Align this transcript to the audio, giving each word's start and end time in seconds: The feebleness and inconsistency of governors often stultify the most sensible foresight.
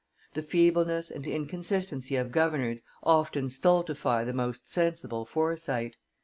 The 0.33 0.41
feebleness 0.41 1.11
and 1.11 1.27
inconsistency 1.27 2.15
of 2.15 2.31
governors 2.31 2.81
often 3.03 3.49
stultify 3.49 4.23
the 4.23 4.33
most 4.33 4.67
sensible 4.67 5.25
foresight. 5.25 5.95